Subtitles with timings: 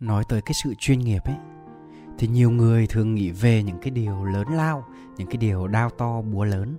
[0.00, 1.36] nói tới cái sự chuyên nghiệp ấy,
[2.18, 4.84] thì nhiều người thường nghĩ về những cái điều lớn lao,
[5.16, 6.76] những cái điều đao to búa lớn.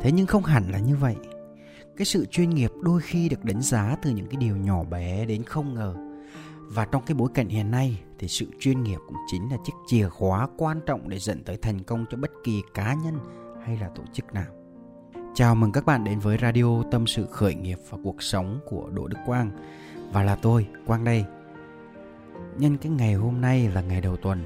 [0.00, 1.16] Thế nhưng không hẳn là như vậy.
[1.96, 5.26] Cái sự chuyên nghiệp đôi khi được đánh giá từ những cái điều nhỏ bé
[5.26, 5.94] đến không ngờ.
[6.60, 9.72] Và trong cái bối cảnh hiện nay thì sự chuyên nghiệp cũng chính là chiếc
[9.86, 13.18] chìa khóa quan trọng để dẫn tới thành công cho bất kỳ cá nhân
[13.64, 14.46] hay là tổ chức nào.
[15.34, 18.90] Chào mừng các bạn đến với radio tâm sự khởi nghiệp và cuộc sống của
[18.90, 19.50] đỗ đức quang.
[20.12, 21.24] Và là tôi, quang đây
[22.58, 24.42] nhân cái ngày hôm nay là ngày đầu tuần,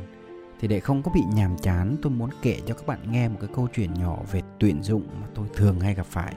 [0.61, 3.37] thì để không có bị nhàm chán, tôi muốn kể cho các bạn nghe một
[3.41, 6.35] cái câu chuyện nhỏ về tuyển dụng mà tôi thường hay gặp phải.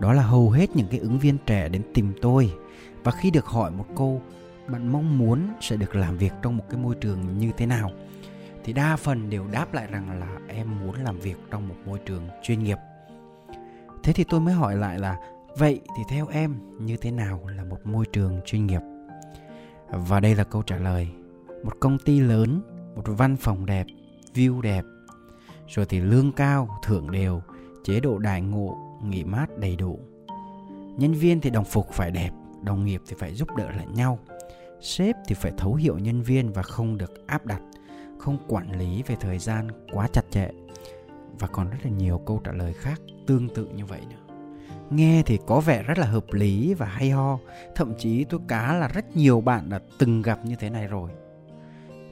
[0.00, 2.52] Đó là hầu hết những cái ứng viên trẻ đến tìm tôi,
[3.04, 4.22] và khi được hỏi một câu,
[4.68, 7.90] bạn mong muốn sẽ được làm việc trong một cái môi trường như thế nào?
[8.64, 11.98] Thì đa phần đều đáp lại rằng là em muốn làm việc trong một môi
[11.98, 12.78] trường chuyên nghiệp.
[14.02, 15.16] Thế thì tôi mới hỏi lại là,
[15.56, 18.80] vậy thì theo em, như thế nào là một môi trường chuyên nghiệp?
[19.90, 21.08] Và đây là câu trả lời.
[21.64, 22.62] Một công ty lớn,
[22.96, 23.86] một văn phòng đẹp,
[24.34, 24.84] view đẹp.
[25.68, 27.42] Rồi thì lương cao, thưởng đều,
[27.84, 30.00] chế độ đại ngộ, nghỉ mát đầy đủ.
[30.96, 32.30] Nhân viên thì đồng phục phải đẹp,
[32.62, 34.18] đồng nghiệp thì phải giúp đỡ lẫn nhau.
[34.80, 37.62] Sếp thì phải thấu hiểu nhân viên và không được áp đặt,
[38.18, 40.50] không quản lý về thời gian quá chặt chẽ.
[41.38, 44.27] Và còn rất là nhiều câu trả lời khác tương tự như vậy nữa
[44.90, 47.38] nghe thì có vẻ rất là hợp lý và hay ho.
[47.74, 51.10] Thậm chí tôi cá là rất nhiều bạn đã từng gặp như thế này rồi.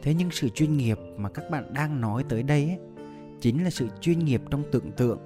[0.03, 2.79] Thế nhưng sự chuyên nghiệp mà các bạn đang nói tới đây ấy,
[3.41, 5.19] chính là sự chuyên nghiệp trong tưởng tượng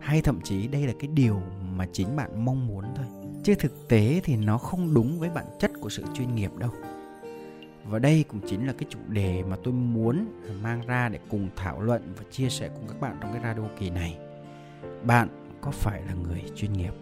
[0.00, 1.40] hay thậm chí đây là cái điều
[1.76, 3.06] mà chính bạn mong muốn thôi.
[3.42, 6.70] Chứ thực tế thì nó không đúng với bản chất của sự chuyên nghiệp đâu.
[7.84, 10.26] Và đây cũng chính là cái chủ đề mà tôi muốn
[10.62, 13.68] mang ra để cùng thảo luận và chia sẻ cùng các bạn trong cái radio
[13.78, 14.18] kỳ này.
[15.04, 15.28] Bạn
[15.62, 16.92] có phải là người chuyên nghiệp?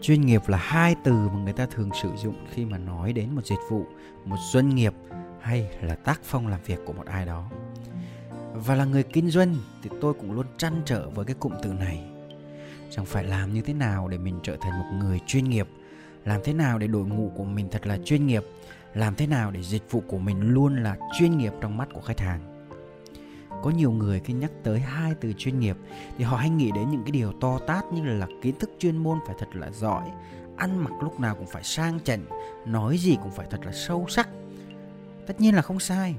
[0.00, 3.34] Chuyên nghiệp là hai từ mà người ta thường sử dụng khi mà nói đến
[3.34, 3.86] một dịch vụ,
[4.24, 4.94] một doanh nghiệp
[5.40, 7.50] hay là tác phong làm việc của một ai đó.
[8.54, 11.72] Và là người kinh doanh thì tôi cũng luôn trăn trở với cái cụm từ
[11.72, 12.04] này.
[12.90, 15.68] Chẳng phải làm như thế nào để mình trở thành một người chuyên nghiệp?
[16.24, 18.44] Làm thế nào để đội ngũ của mình thật là chuyên nghiệp?
[18.94, 22.00] Làm thế nào để dịch vụ của mình luôn là chuyên nghiệp trong mắt của
[22.00, 22.49] khách hàng?
[23.62, 25.76] Có nhiều người khi nhắc tới hai từ chuyên nghiệp
[26.18, 28.96] thì họ hay nghĩ đến những cái điều to tát như là kiến thức chuyên
[28.96, 30.10] môn phải thật là giỏi,
[30.56, 32.24] ăn mặc lúc nào cũng phải sang chảnh,
[32.66, 34.28] nói gì cũng phải thật là sâu sắc.
[35.26, 36.14] Tất nhiên là không sai.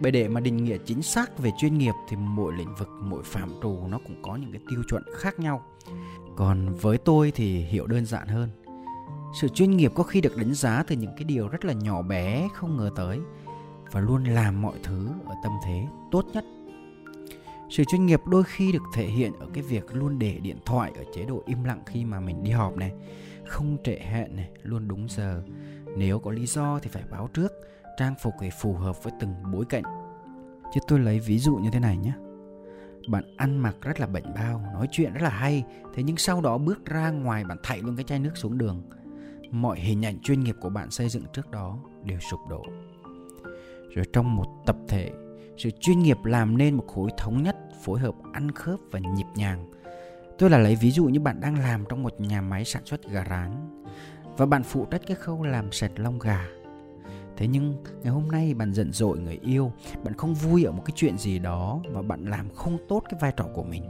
[0.00, 3.22] Bởi để mà định nghĩa chính xác về chuyên nghiệp thì mỗi lĩnh vực, mỗi
[3.24, 5.62] phạm trù nó cũng có những cái tiêu chuẩn khác nhau.
[6.36, 8.48] Còn với tôi thì hiểu đơn giản hơn.
[9.40, 12.02] Sự chuyên nghiệp có khi được đánh giá từ những cái điều rất là nhỏ
[12.02, 13.18] bé, không ngờ tới,
[13.92, 16.44] và luôn làm mọi thứ ở tâm thế tốt nhất
[17.70, 20.92] sự chuyên nghiệp đôi khi được thể hiện ở cái việc luôn để điện thoại
[20.96, 22.92] ở chế độ im lặng khi mà mình đi họp này.
[23.46, 25.42] Không trễ hẹn này, luôn đúng giờ.
[25.96, 27.52] Nếu có lý do thì phải báo trước.
[27.98, 29.82] Trang phục phải phù hợp với từng bối cảnh.
[30.74, 32.12] Chứ tôi lấy ví dụ như thế này nhé.
[33.08, 35.64] Bạn ăn mặc rất là bảnh bao, nói chuyện rất là hay.
[35.94, 38.82] Thế nhưng sau đó bước ra ngoài, bạn thảy luôn cái chai nước xuống đường.
[39.50, 42.64] Mọi hình ảnh chuyên nghiệp của bạn xây dựng trước đó đều sụp đổ.
[43.94, 45.12] Rồi trong một tập thể
[45.56, 49.26] sự chuyên nghiệp làm nên một khối thống nhất, phối hợp ăn khớp và nhịp
[49.34, 49.70] nhàng.
[50.38, 53.10] Tôi là lấy ví dụ như bạn đang làm trong một nhà máy sản xuất
[53.10, 53.82] gà rán,
[54.36, 56.46] và bạn phụ trách cái khâu làm sạch lông gà.
[57.36, 59.72] Thế nhưng, ngày hôm nay bạn giận dỗi người yêu,
[60.04, 63.20] bạn không vui ở một cái chuyện gì đó và bạn làm không tốt cái
[63.20, 63.84] vai trò của mình.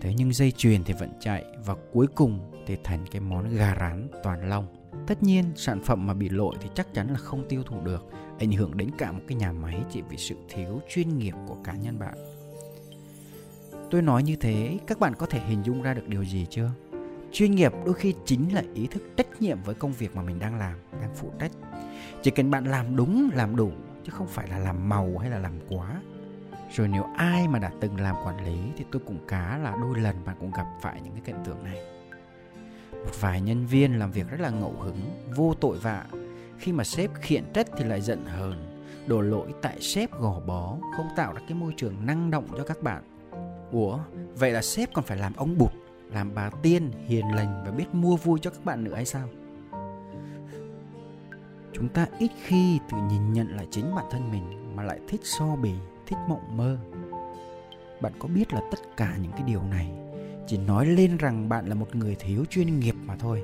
[0.00, 3.76] Thế nhưng dây chuyền thì vẫn chạy, và cuối cùng thì thành cái món gà
[3.80, 4.66] rán toàn lông
[5.06, 8.04] tất nhiên, sản phẩm mà bị lỗi thì chắc chắn là không tiêu thụ được,
[8.38, 11.56] ảnh hưởng đến cả một cái nhà máy chỉ vì sự thiếu chuyên nghiệp của
[11.64, 12.14] cá nhân bạn.
[13.90, 16.70] Tôi nói như thế, các bạn có thể hình dung ra được điều gì chưa?
[17.32, 20.38] Chuyên nghiệp đôi khi chính là ý thức trách nhiệm với công việc mà mình
[20.38, 21.52] đang làm, đang phụ trách.
[22.22, 23.72] Chỉ cần bạn làm đúng, làm đủ,
[24.04, 26.00] chứ không phải là làm màu hay là làm quá.
[26.74, 30.00] Rồi nếu ai mà đã từng làm quản lý thì tôi cũng cá là đôi
[30.00, 31.93] lần bạn cũng gặp phải những cái cảnh tượng này
[33.04, 35.00] một vài nhân viên làm việc rất là ngẫu hứng,
[35.36, 36.04] vô tội vạ.
[36.58, 40.76] Khi mà sếp khiển trách thì lại giận hờn, đổ lỗi tại sếp gò bó,
[40.96, 43.02] không tạo ra cái môi trường năng động cho các bạn.
[43.72, 43.98] Ủa,
[44.34, 45.72] vậy là sếp còn phải làm ông bụt,
[46.12, 49.28] làm bà tiên, hiền lành và biết mua vui cho các bạn nữa hay sao?
[51.72, 55.20] Chúng ta ít khi tự nhìn nhận lại chính bản thân mình mà lại thích
[55.24, 55.72] so bì,
[56.06, 56.78] thích mộng mơ.
[58.00, 59.90] Bạn có biết là tất cả những cái điều này
[60.46, 63.42] chỉ nói lên rằng bạn là một người thiếu chuyên nghiệp mà thôi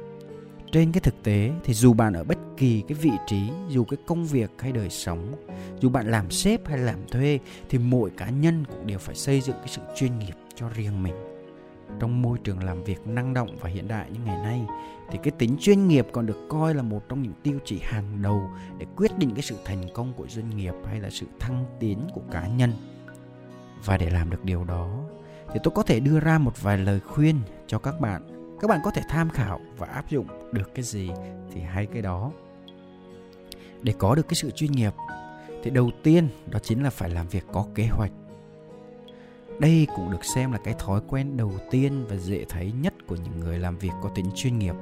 [0.72, 3.98] trên cái thực tế thì dù bạn ở bất kỳ cái vị trí, dù cái
[4.06, 5.34] công việc hay đời sống,
[5.80, 7.38] dù bạn làm sếp hay làm thuê
[7.68, 11.02] thì mỗi cá nhân cũng đều phải xây dựng cái sự chuyên nghiệp cho riêng
[11.02, 11.14] mình
[12.00, 14.66] trong môi trường làm việc năng động và hiện đại như ngày nay
[15.10, 18.22] thì cái tính chuyên nghiệp còn được coi là một trong những tiêu chí hàng
[18.22, 18.42] đầu
[18.78, 21.98] để quyết định cái sự thành công của doanh nghiệp hay là sự thăng tiến
[22.14, 22.72] của cá nhân.
[23.84, 25.04] Và để làm được điều đó
[25.52, 27.36] thì tôi có thể đưa ra một vài lời khuyên
[27.66, 28.22] cho các bạn.
[28.60, 31.10] Các bạn có thể tham khảo và áp dụng được cái gì
[31.52, 32.30] thì hay cái đó.
[33.82, 34.92] Để có được cái sự chuyên nghiệp,
[35.62, 38.12] thì đầu tiên đó chính là phải làm việc có kế hoạch
[39.58, 43.16] đây cũng được xem là cái thói quen đầu tiên và dễ thấy nhất của
[43.16, 44.74] những người làm việc có tính chuyên nghiệp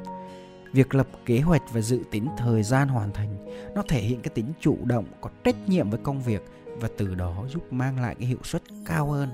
[0.73, 4.31] việc lập kế hoạch và dự tính thời gian hoàn thành, nó thể hiện cái
[4.35, 6.43] tính chủ động, có trách nhiệm với công việc
[6.77, 9.29] và từ đó giúp mang lại cái hiệu suất cao hơn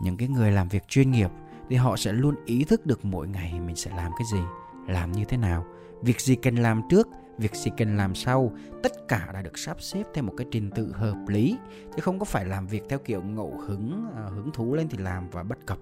[0.00, 1.30] những cái người làm việc chuyên nghiệp
[1.68, 4.40] thì họ sẽ luôn ý thức được mỗi ngày mình sẽ làm cái gì,
[4.88, 5.64] làm như thế nào.
[6.02, 7.08] Việc gì cần làm trước,
[7.38, 8.52] việc gì cần làm sau,
[8.82, 11.58] tất cả đã được sắp xếp theo một cái trình tự hợp lý,
[11.96, 14.98] chứ không có phải làm việc theo kiểu ngẫu hứng à, hứng thú lên thì
[14.98, 15.78] làm và bất cập.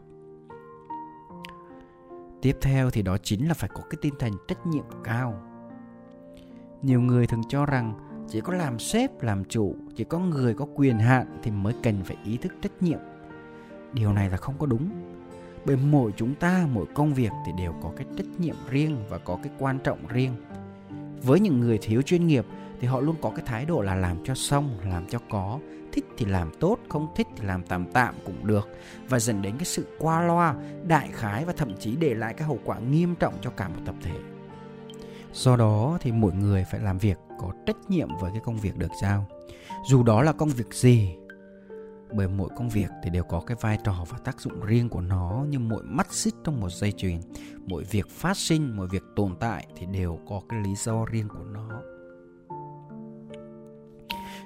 [2.43, 5.43] Tiếp theo thì đó chính là phải có cái tinh thần trách nhiệm cao.
[6.83, 7.95] Nhiều người thường cho rằng
[8.29, 12.03] chỉ có làm sếp, làm chủ, chỉ có người có quyền hạn thì mới cần
[12.05, 12.99] phải ý thức trách nhiệm
[13.95, 14.91] điều này là không có đúng.
[15.65, 19.19] Bởi mỗi chúng ta, mỗi công việc thì đều có cái trách nhiệm riêng và
[19.19, 20.35] có cái quan trọng riêng.
[21.23, 22.47] Với những người thiếu chuyên nghiệp
[22.81, 25.59] thì họ luôn có cái thái độ là làm cho xong, làm cho có.
[25.93, 28.69] Thích thì làm tốt, không thích thì làm tạm tạm cũng được.
[29.09, 30.55] Và dẫn đến cái sự qua loa,
[30.87, 33.81] đại khái và thậm chí để lại cái hậu quả nghiêm trọng cho cả một
[33.87, 34.17] tập thể.
[35.33, 38.79] Do đó thì mỗi người phải làm việc có trách nhiệm với cái công việc
[38.79, 39.27] được giao.
[39.89, 41.17] Dù đó là công việc gì
[42.15, 45.01] bởi mỗi công việc thì đều có cái vai trò và tác dụng riêng của
[45.01, 47.21] nó như mỗi mắt xích trong một dây chuyền.
[47.67, 51.29] Mỗi việc phát sinh, mỗi việc tồn tại thì đều có cái lý do riêng
[51.29, 51.69] của nó.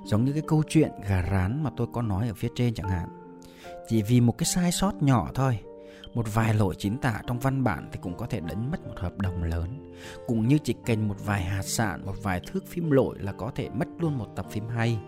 [0.05, 2.89] Giống như cái câu chuyện gà rán mà tôi có nói ở phía trên chẳng
[2.89, 3.09] hạn.
[3.89, 5.59] Chỉ vì một cái sai sót nhỏ thôi,
[6.15, 8.95] một vài lỗi chính tả trong văn bản thì cũng có thể đánh mất một
[8.97, 9.95] hợp đồng lớn.
[10.27, 13.51] Cũng như chỉ cần một vài hạt sạn, một vài thước phim lỗi là có
[13.55, 14.99] thể mất luôn một tập phim hay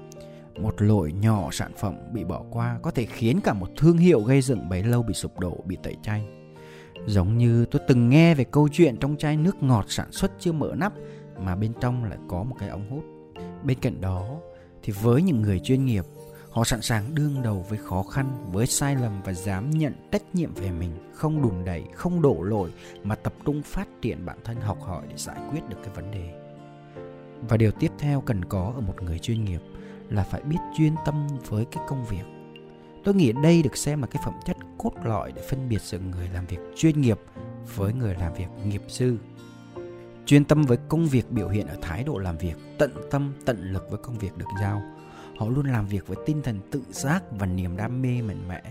[0.62, 4.20] một lỗi nhỏ sản phẩm bị bỏ qua có thể khiến cả một thương hiệu
[4.20, 6.24] gây dựng bấy lâu bị sụp đổ, bị tẩy chay.
[7.06, 10.52] Giống như tôi từng nghe về câu chuyện trong chai nước ngọt sản xuất chưa
[10.52, 10.92] mở nắp
[11.38, 13.04] mà bên trong lại có một cái ống hút.
[13.64, 14.40] Bên cạnh đó
[14.82, 16.04] thì với những người chuyên nghiệp,
[16.50, 20.22] họ sẵn sàng đương đầu với khó khăn, với sai lầm và dám nhận trách
[20.34, 22.70] nhiệm về mình, không đùn đẩy, không đổ lỗi
[23.02, 26.10] mà tập trung phát triển bản thân, học hỏi để giải quyết được cái vấn
[26.10, 26.30] đề.
[27.48, 29.60] Và điều tiếp theo cần có ở một người chuyên nghiệp
[30.10, 32.24] là phải biết chuyên tâm với cái công việc.
[33.04, 35.98] Tôi nghĩ đây được xem là cái phẩm chất cốt lõi để phân biệt giữa
[35.98, 37.18] người làm việc chuyên nghiệp
[37.76, 39.16] với người làm việc nghiệp dư.
[40.26, 43.72] Chuyên tâm với công việc biểu hiện ở thái độ làm việc, tận tâm, tận
[43.72, 44.82] lực với công việc được giao.
[45.38, 48.62] Họ luôn làm việc với tinh thần tự giác và niềm đam mê mạnh mẽ.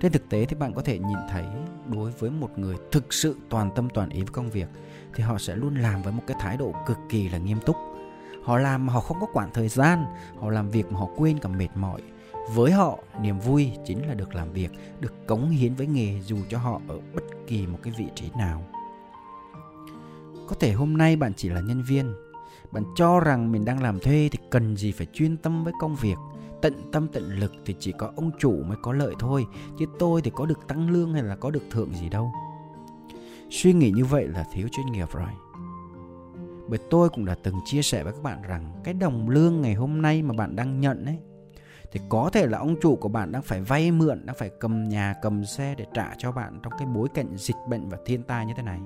[0.00, 1.44] Trên thực tế thì bạn có thể nhìn thấy,
[1.86, 4.68] đối với một người thực sự toàn tâm toàn ý với công việc,
[5.14, 7.76] thì họ sẽ luôn làm với một cái thái độ cực kỳ là nghiêm túc
[8.44, 10.04] họ làm mà họ không có quản thời gian,
[10.40, 12.02] họ làm việc mà họ quên cả mệt mỏi.
[12.54, 14.70] Với họ, niềm vui chính là được làm việc,
[15.00, 18.30] được cống hiến với nghề dù cho họ ở bất kỳ một cái vị trí
[18.38, 18.62] nào.
[20.48, 22.14] Có thể hôm nay bạn chỉ là nhân viên,
[22.72, 25.96] bạn cho rằng mình đang làm thuê thì cần gì phải chuyên tâm với công
[25.96, 26.16] việc.
[26.62, 29.46] Tận tâm tận lực thì chỉ có ông chủ mới có lợi thôi,
[29.78, 32.32] chứ tôi thì có được tăng lương hay là có được thưởng gì đâu.
[33.50, 35.30] Suy nghĩ như vậy là thiếu chuyên nghiệp rồi
[36.68, 39.74] bởi tôi cũng đã từng chia sẻ với các bạn rằng cái đồng lương ngày
[39.74, 41.18] hôm nay mà bạn đang nhận ấy
[41.92, 44.88] thì có thể là ông chủ của bạn đang phải vay mượn, đang phải cầm
[44.88, 48.22] nhà, cầm xe để trả cho bạn trong cái bối cảnh dịch bệnh và thiên
[48.22, 48.80] tai như thế này.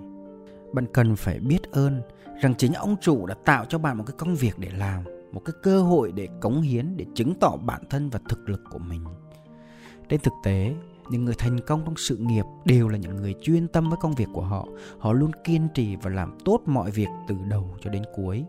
[0.72, 2.02] Bạn cần phải biết ơn
[2.42, 5.42] rằng chính ông chủ đã tạo cho bạn một cái công việc để làm, một
[5.44, 8.78] cái cơ hội để cống hiến, để chứng tỏ bản thân và thực lực của
[8.78, 9.04] mình.
[10.08, 10.74] Trên thực tế,
[11.10, 14.14] những người thành công trong sự nghiệp đều là những người chuyên tâm với công
[14.14, 14.68] việc của họ.
[14.98, 18.44] Họ luôn kiên trì và làm tốt mọi việc từ đầu cho đến cuối.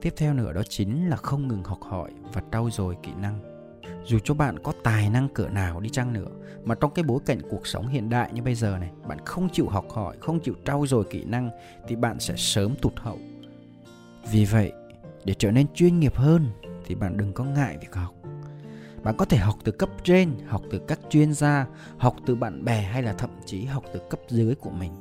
[0.00, 3.40] Tiếp theo nữa đó chính là không ngừng học hỏi và trau dồi kỹ năng.
[4.04, 6.28] Dù cho bạn có tài năng cỡ nào đi chăng nữa,
[6.64, 9.48] mà trong cái bối cảnh cuộc sống hiện đại như bây giờ này, bạn không
[9.52, 11.50] chịu học hỏi, không chịu trau dồi kỹ năng
[11.88, 13.18] thì bạn sẽ sớm tụt hậu.
[14.32, 14.72] Vì vậy,
[15.24, 16.46] để trở nên chuyên nghiệp hơn
[16.86, 18.14] thì bạn đừng có ngại việc học
[19.02, 21.66] bạn có thể học từ cấp trên, học từ các chuyên gia,
[21.98, 24.92] học từ bạn bè hay là thậm chí học từ cấp dưới của mình.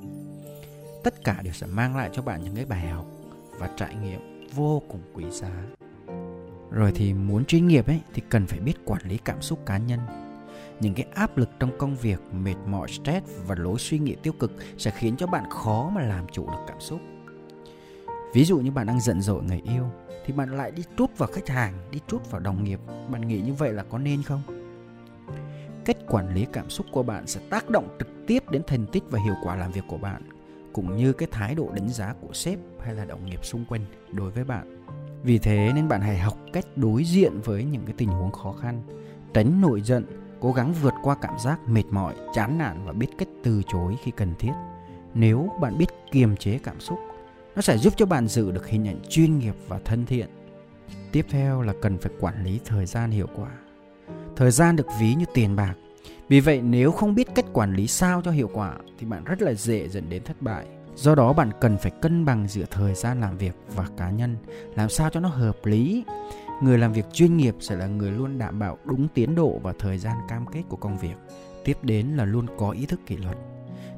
[1.04, 3.06] Tất cả đều sẽ mang lại cho bạn những cái bài học
[3.58, 5.52] và trải nghiệm vô cùng quý giá.
[6.72, 9.78] Rồi thì muốn chuyên nghiệp ấy, thì cần phải biết quản lý cảm xúc cá
[9.78, 10.00] nhân.
[10.80, 14.34] Những cái áp lực trong công việc, mệt mỏi, stress và lối suy nghĩ tiêu
[14.34, 17.00] cực sẽ khiến cho bạn khó mà làm chủ được cảm xúc.
[18.34, 19.86] Ví dụ như bạn đang giận dỗi người yêu
[20.30, 22.80] thì bạn lại đi trút vào khách hàng, đi trút vào đồng nghiệp.
[23.12, 24.42] Bạn nghĩ như vậy là có nên không?
[25.86, 29.04] Cách quản lý cảm xúc của bạn sẽ tác động trực tiếp đến thành tích
[29.10, 30.22] và hiệu quả làm việc của bạn,
[30.74, 33.82] cũng như cái thái độ đánh giá của sếp hay là đồng nghiệp xung quanh
[34.12, 34.86] đối với bạn.
[35.24, 38.52] Vì thế nên bạn hãy học cách đối diện với những cái tình huống khó
[38.52, 38.82] khăn,
[39.34, 40.06] tránh nổi giận,
[40.40, 43.96] cố gắng vượt qua cảm giác mệt mỏi, chán nản và biết cách từ chối
[44.04, 44.54] khi cần thiết.
[45.14, 47.00] Nếu bạn biết kiềm chế cảm xúc
[47.60, 50.28] nó sẽ giúp cho bạn giữ được hình ảnh chuyên nghiệp và thân thiện.
[51.12, 53.50] Tiếp theo là cần phải quản lý thời gian hiệu quả.
[54.36, 55.74] Thời gian được ví như tiền bạc.
[56.30, 59.42] Vì vậy, nếu không biết cách quản lý sao cho hiệu quả, thì bạn rất
[59.42, 60.66] là dễ dẫn đến thất bại.
[60.96, 64.38] Do đó, bạn cần phải cân bằng giữa thời gian làm việc và cá nhân,
[64.76, 66.04] làm sao cho nó hợp lý.
[66.62, 69.74] Người làm việc chuyên nghiệp sẽ là người luôn đảm bảo đúng tiến độ và
[69.80, 71.16] thời gian cam kết của công việc.
[71.64, 73.38] Tiếp đến là luôn có ý thức kỷ luật.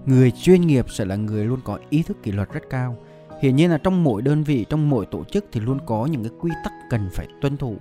[0.06, 2.98] Người chuyên nghiệp sẽ là người luôn có ý thức kỷ luật rất cao
[3.42, 6.24] hiển nhiên là trong mỗi đơn vị, trong mỗi tổ chức thì luôn có những
[6.24, 7.76] cái quy tắc cần phải tuân thủ.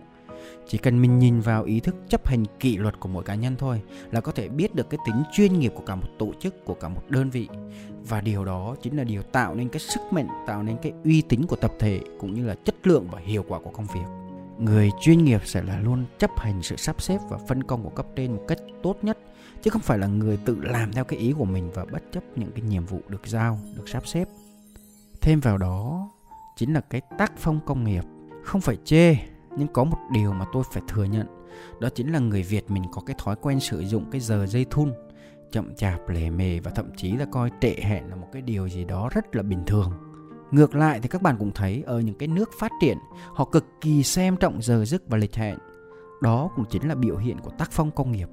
[0.69, 3.57] Chỉ cần mình nhìn vào ý thức chấp hành kỷ luật của mỗi cá nhân
[3.59, 6.65] thôi là có thể biết được cái tính chuyên nghiệp của cả một tổ chức,
[6.65, 7.49] của cả một đơn vị.
[8.09, 11.23] Và điều đó chính là điều tạo nên cái sức mạnh, tạo nên cái uy
[11.23, 14.07] tín của tập thể cũng như là chất lượng và hiệu quả của công việc.
[14.59, 17.91] Người chuyên nghiệp sẽ là luôn chấp hành sự sắp xếp và phân công của
[17.91, 19.19] cấp trên một cách tốt nhất,
[19.63, 22.25] chứ không phải là người tự làm theo cái ý của mình và bất chấp
[22.37, 24.29] những cái nhiệm vụ được giao, được sắp xếp
[25.21, 26.11] thêm vào đó
[26.57, 28.05] chính là cái tác phong công nghiệp.
[28.45, 29.17] Không phải chê,
[29.57, 31.27] nhưng có một điều mà tôi phải thừa nhận,
[31.81, 34.67] đó chính là người việt mình có cái thói quen sử dụng cái giờ dây
[34.71, 34.93] thun,
[35.53, 38.69] chậm chạp, lề mề và thậm chí là coi trệ hẹn là một cái điều
[38.69, 39.93] gì đó rất là bình thường.
[40.51, 42.99] Ngược lại thì các bạn cũng thấy ở những cái nước phát triển,
[43.35, 45.59] họ cực kỳ xem trọng giờ giấc và lịch hẹn.
[46.23, 48.29] Đó cũng chính là biểu hiện của tác phong công nghiệp.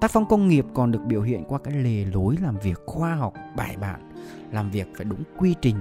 [0.00, 3.14] Tác phong công nghiệp còn được biểu hiện qua cái lề lối làm việc khoa
[3.14, 4.13] học bài bản
[4.52, 5.76] làm việc phải đúng quy trình.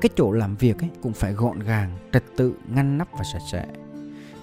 [0.00, 3.42] Cái chỗ làm việc ấy cũng phải gọn gàng, trật tự, ngăn nắp và sạch
[3.52, 3.66] sẽ.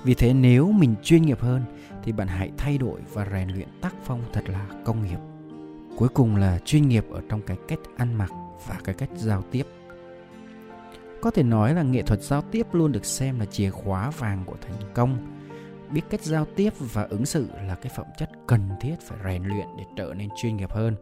[0.04, 1.62] Vì thế nếu mình chuyên nghiệp hơn
[2.04, 5.20] thì bạn hãy thay đổi và rèn luyện tác phong thật là công nghiệp.
[5.98, 8.30] Cuối cùng là chuyên nghiệp ở trong cái cách ăn mặc
[8.68, 9.64] và cái cách giao tiếp.
[11.22, 14.44] Có thể nói là nghệ thuật giao tiếp luôn được xem là chìa khóa vàng
[14.46, 15.18] của thành công.
[15.92, 19.44] Biết cách giao tiếp và ứng xử là cái phẩm chất cần thiết phải rèn
[19.44, 20.96] luyện để trở nên chuyên nghiệp hơn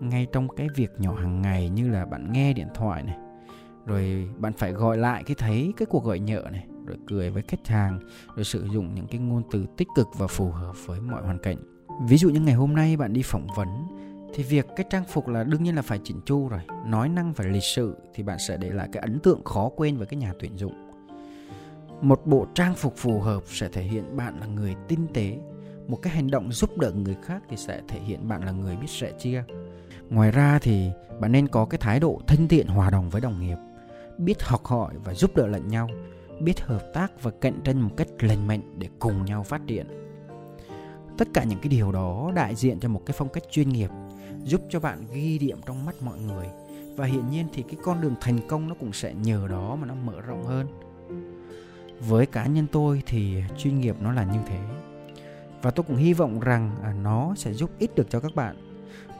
[0.00, 3.16] ngay trong cái việc nhỏ hàng ngày như là bạn nghe điện thoại này,
[3.86, 7.42] rồi bạn phải gọi lại khi thấy cái cuộc gọi nhỡ này, rồi cười với
[7.42, 8.00] khách hàng,
[8.34, 11.38] rồi sử dụng những cái ngôn từ tích cực và phù hợp với mọi hoàn
[11.38, 11.56] cảnh.
[12.08, 13.68] Ví dụ như ngày hôm nay bạn đi phỏng vấn,
[14.34, 17.34] thì việc cái trang phục là đương nhiên là phải chỉnh chu rồi, nói năng
[17.34, 20.18] phải lịch sự thì bạn sẽ để lại cái ấn tượng khó quên với cái
[20.18, 20.72] nhà tuyển dụng.
[22.00, 25.38] Một bộ trang phục phù hợp sẽ thể hiện bạn là người tinh tế,
[25.88, 28.76] một cái hành động giúp đỡ người khác thì sẽ thể hiện bạn là người
[28.76, 29.44] biết sẻ chia
[30.10, 33.40] ngoài ra thì bạn nên có cái thái độ thân thiện, hòa đồng với đồng
[33.40, 33.56] nghiệp,
[34.18, 35.88] biết học hỏi và giúp đỡ lẫn nhau,
[36.40, 39.86] biết hợp tác và cạnh tranh một cách lành mạnh để cùng nhau phát triển.
[41.18, 43.90] Tất cả những cái điều đó đại diện cho một cái phong cách chuyên nghiệp,
[44.44, 46.46] giúp cho bạn ghi điểm trong mắt mọi người.
[46.96, 49.86] Và hiển nhiên thì cái con đường thành công nó cũng sẽ nhờ đó mà
[49.86, 50.66] nó mở rộng hơn.
[52.00, 54.58] Với cá nhân tôi thì chuyên nghiệp nó là như thế.
[55.62, 58.56] Và tôi cũng hy vọng rằng à, nó sẽ giúp ích được cho các bạn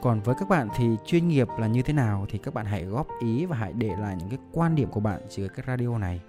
[0.03, 2.85] còn với các bạn thì chuyên nghiệp là như thế nào thì các bạn hãy
[2.85, 5.99] góp ý và hãy để lại những cái quan điểm của bạn dưới cái radio
[5.99, 6.21] này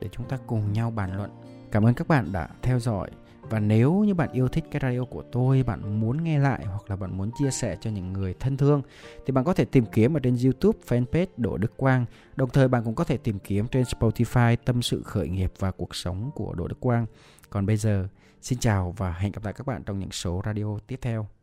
[0.00, 1.30] để chúng ta cùng nhau bàn luận
[1.72, 3.10] cảm ơn các bạn đã theo dõi
[3.52, 6.90] và nếu như bạn yêu thích cái radio của tôi, bạn muốn nghe lại hoặc
[6.90, 8.82] là bạn muốn chia sẻ cho những người thân thương
[9.26, 12.06] thì bạn có thể tìm kiếm ở trên YouTube fanpage Đỗ Đức Quang.
[12.36, 15.70] Đồng thời bạn cũng có thể tìm kiếm trên Spotify Tâm sự khởi nghiệp và
[15.70, 17.06] cuộc sống của Đỗ Đức Quang.
[17.50, 18.08] Còn bây giờ,
[18.40, 21.41] xin chào và hẹn gặp lại các bạn trong những số radio tiếp theo.